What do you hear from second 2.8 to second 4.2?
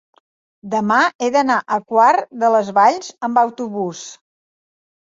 Valls amb autobús.